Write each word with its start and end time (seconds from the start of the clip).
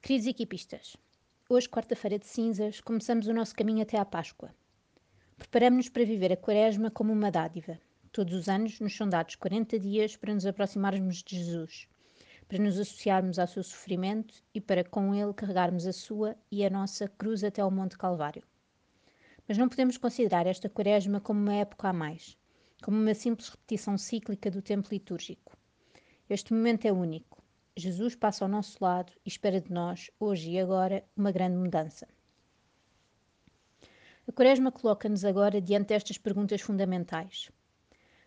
Queridos 0.00 0.28
equipistas, 0.28 0.96
hoje, 1.50 1.68
quarta-feira 1.68 2.20
de 2.20 2.26
cinzas, 2.26 2.80
começamos 2.80 3.26
o 3.26 3.34
nosso 3.34 3.54
caminho 3.54 3.82
até 3.82 3.98
à 3.98 4.04
Páscoa. 4.04 4.54
Preparamos-nos 5.36 5.88
para 5.88 6.04
viver 6.04 6.32
a 6.32 6.36
Quaresma 6.36 6.88
como 6.88 7.12
uma 7.12 7.32
dádiva. 7.32 7.78
Todos 8.12 8.32
os 8.32 8.48
anos 8.48 8.78
nos 8.78 8.96
são 8.96 9.08
dados 9.08 9.34
40 9.34 9.78
dias 9.78 10.16
para 10.16 10.32
nos 10.32 10.46
aproximarmos 10.46 11.22
de 11.22 11.36
Jesus, 11.36 11.88
para 12.46 12.58
nos 12.58 12.78
associarmos 12.78 13.40
ao 13.40 13.48
seu 13.48 13.62
sofrimento 13.62 14.34
e 14.54 14.60
para 14.60 14.84
com 14.84 15.12
ele 15.14 15.34
carregarmos 15.34 15.84
a 15.84 15.92
sua 15.92 16.36
e 16.50 16.64
a 16.64 16.70
nossa 16.70 17.08
cruz 17.08 17.42
até 17.42 17.60
ao 17.60 17.70
Monte 17.70 17.98
Calvário. 17.98 18.44
Mas 19.48 19.58
não 19.58 19.68
podemos 19.68 19.98
considerar 19.98 20.46
esta 20.46 20.70
Quaresma 20.70 21.20
como 21.20 21.40
uma 21.40 21.54
época 21.54 21.88
a 21.88 21.92
mais, 21.92 22.38
como 22.82 22.96
uma 22.96 23.14
simples 23.14 23.48
repetição 23.48 23.98
cíclica 23.98 24.48
do 24.48 24.62
tempo 24.62 24.88
litúrgico. 24.90 25.58
Este 26.30 26.54
momento 26.54 26.86
é 26.86 26.92
único. 26.92 27.38
Jesus 27.78 28.16
passa 28.16 28.44
ao 28.44 28.48
nosso 28.48 28.76
lado 28.82 29.12
e 29.24 29.28
espera 29.28 29.60
de 29.60 29.72
nós, 29.72 30.10
hoje 30.18 30.50
e 30.50 30.58
agora, 30.58 31.04
uma 31.16 31.30
grande 31.30 31.56
mudança. 31.56 32.08
A 34.26 34.32
Quaresma 34.32 34.72
coloca-nos 34.72 35.24
agora 35.24 35.60
diante 35.60 35.90
destas 35.90 36.18
perguntas 36.18 36.60
fundamentais. 36.60 37.52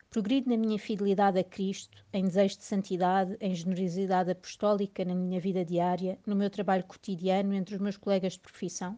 Progrido 0.09 0.49
na 0.49 0.55
minha 0.55 0.79
fidelidade 0.79 1.37
a 1.37 1.43
Cristo, 1.43 2.01
em 2.13 2.23
desejo 2.23 2.59
de 2.59 2.63
santidade, 2.63 3.35
em 3.41 3.53
generosidade 3.53 4.31
apostólica 4.31 5.03
na 5.03 5.13
minha 5.13 5.41
vida 5.41 5.65
diária, 5.65 6.17
no 6.25 6.33
meu 6.33 6.49
trabalho 6.49 6.85
cotidiano 6.85 7.53
entre 7.53 7.75
os 7.75 7.81
meus 7.81 7.97
colegas 7.97 8.33
de 8.33 8.39
profissão? 8.39 8.97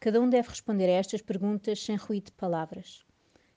Cada 0.00 0.20
um 0.20 0.28
deve 0.28 0.48
responder 0.48 0.86
a 0.86 0.98
estas 0.98 1.22
perguntas 1.22 1.80
sem 1.80 1.94
ruído 1.94 2.26
de 2.26 2.32
palavras 2.32 3.06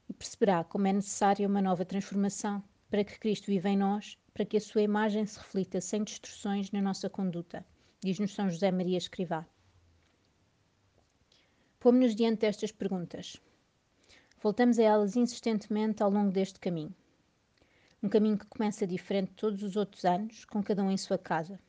e 0.08 0.14
perceberá 0.14 0.64
como 0.64 0.86
é 0.86 0.94
necessária 0.94 1.48
uma 1.48 1.64
nova 1.64 1.84
transformação 1.84 2.64
para 2.90 3.04
que 3.04 3.20
Cristo 3.20 3.48
viva 3.48 3.70
em 3.70 3.78
nós, 3.78 4.18
para 4.38 4.46
que 4.46 4.58
a 4.58 4.62
sua 4.62 4.84
imagem 4.84 5.26
se 5.26 5.40
reflita 5.40 5.82
sem 5.82 6.04
distorções 6.04 6.70
na 6.70 6.80
nossa 6.80 7.10
conduta, 7.10 7.66
diz-nos 8.04 8.36
São 8.36 8.48
José 8.48 8.70
Maria 8.70 9.00
Escrivá. 9.00 9.44
Pomos-nos 11.80 12.16
diante 12.16 12.42
destas 12.42 12.72
perguntas. 12.72 13.42
Voltamos 14.40 14.78
a 14.78 14.84
elas 14.84 15.16
insistentemente 15.16 16.04
ao 16.04 16.12
longo 16.12 16.32
deste 16.32 16.60
caminho. 16.60 16.94
Um 18.04 18.08
caminho 18.08 18.38
que 18.38 18.46
começa 18.46 18.86
diferente 18.86 19.34
todos 19.34 19.64
os 19.64 19.76
outros 19.76 20.06
anos, 20.06 20.46
com 20.46 20.62
cada 20.62 20.84
um 20.84 20.92
em 20.92 20.98
sua 20.98 21.18
casa. 21.18 21.60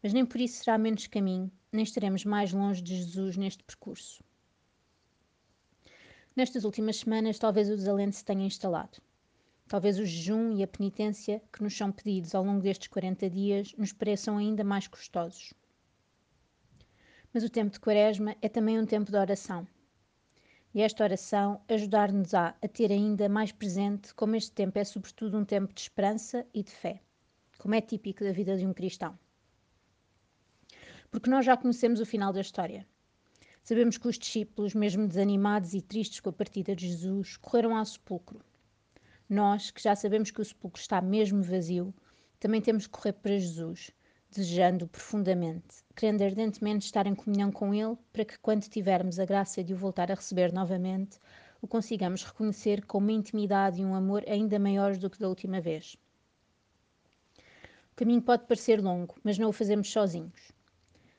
Mas 0.00 0.12
nem 0.12 0.24
por 0.24 0.40
isso 0.40 0.62
será 0.62 0.78
menos 0.78 1.08
caminho, 1.08 1.50
nem 1.72 1.82
estaremos 1.82 2.24
mais 2.24 2.52
longe 2.52 2.82
de 2.82 2.98
Jesus 2.98 3.36
neste 3.36 3.64
percurso. 3.64 4.22
Nestas 6.36 6.62
últimas 6.62 6.98
semanas, 6.98 7.36
talvez 7.36 7.68
o 7.68 7.74
desalento 7.74 8.14
se 8.14 8.24
tenha 8.24 8.46
instalado. 8.46 9.02
Talvez 9.68 9.98
o 9.98 10.04
jejum 10.04 10.52
e 10.52 10.62
a 10.62 10.66
penitência 10.66 11.42
que 11.52 11.62
nos 11.62 11.76
são 11.76 11.90
pedidos 11.90 12.34
ao 12.34 12.44
longo 12.44 12.62
destes 12.62 12.88
40 12.88 13.28
dias 13.28 13.74
nos 13.76 13.92
pareçam 13.92 14.38
ainda 14.38 14.62
mais 14.62 14.86
custosos. 14.86 15.52
Mas 17.32 17.42
o 17.42 17.50
tempo 17.50 17.72
de 17.72 17.80
Quaresma 17.80 18.36
é 18.40 18.48
também 18.48 18.78
um 18.78 18.86
tempo 18.86 19.10
de 19.10 19.16
oração. 19.16 19.66
E 20.74 20.82
esta 20.82 21.04
oração 21.04 21.60
ajudar-nos-á 21.68 22.54
a 22.62 22.68
ter 22.68 22.92
ainda 22.92 23.28
mais 23.28 23.50
presente 23.50 24.14
como 24.14 24.36
este 24.36 24.52
tempo 24.52 24.78
é 24.78 24.84
sobretudo 24.84 25.38
um 25.38 25.44
tempo 25.44 25.72
de 25.72 25.80
esperança 25.80 26.46
e 26.54 26.62
de 26.62 26.70
fé, 26.70 27.00
como 27.58 27.74
é 27.74 27.80
típico 27.80 28.22
da 28.22 28.32
vida 28.32 28.56
de 28.56 28.66
um 28.66 28.72
cristão 28.72 29.18
porque 31.10 31.30
nós 31.30 31.46
já 31.46 31.56
conhecemos 31.56 31.98
o 31.98 32.04
final 32.04 32.30
da 32.30 32.42
história. 32.42 32.86
Sabemos 33.62 33.98
que 33.98 34.06
os 34.06 34.18
discípulos, 34.18 34.74
mesmo 34.74 35.08
desanimados 35.08 35.74
e 35.74 35.80
tristes 35.80 36.20
com 36.20 36.28
a 36.28 36.32
partida 36.32 36.76
de 36.76 36.86
Jesus, 36.86 37.36
correram 37.38 37.74
ao 37.74 37.84
sepulcro. 37.84 38.44
Nós, 39.28 39.72
que 39.72 39.82
já 39.82 39.96
sabemos 39.96 40.30
que 40.30 40.40
o 40.40 40.44
sepulcro 40.44 40.80
está 40.80 41.00
mesmo 41.00 41.42
vazio, 41.42 41.92
também 42.38 42.60
temos 42.60 42.86
que 42.86 42.92
correr 42.92 43.12
para 43.12 43.36
Jesus, 43.36 43.90
desejando 44.30 44.86
profundamente, 44.86 45.82
querendo 45.96 46.22
ardentemente 46.22 46.86
estar 46.86 47.06
em 47.08 47.14
comunhão 47.14 47.50
com 47.50 47.74
Ele, 47.74 47.96
para 48.12 48.24
que, 48.24 48.38
quando 48.38 48.68
tivermos 48.68 49.18
a 49.18 49.24
graça 49.24 49.64
de 49.64 49.74
o 49.74 49.76
voltar 49.76 50.12
a 50.12 50.14
receber 50.14 50.52
novamente, 50.52 51.18
o 51.60 51.66
consigamos 51.66 52.22
reconhecer 52.22 52.84
com 52.84 52.98
uma 52.98 53.10
intimidade 53.10 53.80
e 53.80 53.84
um 53.84 53.96
amor 53.96 54.22
ainda 54.28 54.60
maiores 54.60 54.98
do 54.98 55.10
que 55.10 55.18
da 55.18 55.28
última 55.28 55.60
vez. 55.60 55.96
O 57.92 57.96
caminho 57.96 58.22
pode 58.22 58.46
parecer 58.46 58.80
longo, 58.80 59.16
mas 59.24 59.38
não 59.38 59.48
o 59.48 59.52
fazemos 59.52 59.90
sozinhos. 59.90 60.52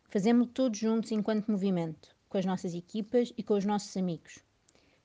Fazemos-lo 0.10 0.54
todos 0.54 0.80
juntos 0.80 1.12
enquanto 1.12 1.52
movimento, 1.52 2.16
com 2.30 2.38
as 2.38 2.46
nossas 2.46 2.74
equipas 2.74 3.34
e 3.36 3.44
com 3.44 3.56
os 3.56 3.66
nossos 3.66 3.98
amigos, 3.98 4.40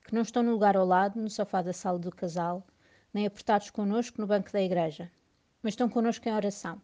que 0.05 0.13
não 0.13 0.21
estão 0.21 0.43
no 0.43 0.51
lugar 0.51 0.77
ao 0.77 0.85
lado, 0.85 1.19
no 1.19 1.29
sofá 1.29 1.61
da 1.61 1.73
sala 1.73 1.99
do 1.99 2.11
casal, 2.11 2.65
nem 3.13 3.27
apertados 3.27 3.69
connosco 3.69 4.19
no 4.19 4.25
banco 4.25 4.51
da 4.51 4.61
igreja, 4.61 5.11
mas 5.61 5.73
estão 5.73 5.87
connosco 5.87 6.27
em 6.27 6.33
oração. 6.33 6.81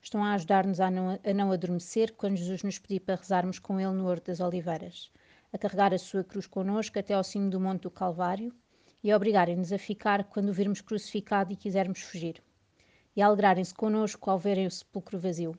Estão 0.00 0.22
a 0.22 0.34
ajudar-nos 0.34 0.80
a 0.80 0.90
não, 0.90 1.18
a 1.24 1.34
não 1.34 1.50
adormecer 1.50 2.14
quando 2.14 2.36
Jesus 2.36 2.62
nos 2.62 2.78
pediu 2.78 3.00
para 3.00 3.16
rezarmos 3.16 3.58
com 3.58 3.80
Ele 3.80 3.92
no 3.92 4.06
Horto 4.06 4.26
das 4.26 4.40
Oliveiras, 4.40 5.10
a 5.52 5.58
carregar 5.58 5.92
a 5.92 5.98
sua 5.98 6.22
cruz 6.22 6.46
connosco 6.46 6.98
até 6.98 7.14
ao 7.14 7.24
cimo 7.24 7.50
do 7.50 7.58
Monte 7.58 7.82
do 7.82 7.90
Calvário 7.90 8.54
e 9.02 9.10
a 9.10 9.16
obrigarem-nos 9.16 9.72
a 9.72 9.78
ficar 9.78 10.24
quando 10.24 10.50
o 10.50 10.52
virmos 10.52 10.80
crucificado 10.80 11.52
e 11.52 11.56
quisermos 11.56 12.02
fugir, 12.02 12.42
e 13.16 13.20
a 13.20 13.26
alegrarem-se 13.26 13.74
connosco 13.74 14.30
ao 14.30 14.38
verem 14.38 14.66
o 14.66 14.70
sepulcro 14.70 15.18
vazio. 15.18 15.58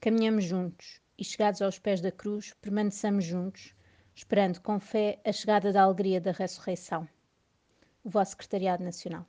Caminhamos 0.00 0.44
juntos 0.44 1.00
e, 1.18 1.24
chegados 1.24 1.60
aos 1.62 1.78
pés 1.78 2.00
da 2.00 2.10
cruz, 2.10 2.54
permaneçamos 2.60 3.24
juntos, 3.24 3.74
esperando 4.14 4.60
com 4.60 4.80
fé 4.80 5.20
a 5.24 5.32
chegada 5.32 5.72
da 5.72 5.82
alegria 5.82 6.20
da 6.20 6.32
ressurreição. 6.32 7.08
O 8.04 8.10
vosso 8.10 8.32
Secretariado 8.32 8.84
Nacional. 8.84 9.26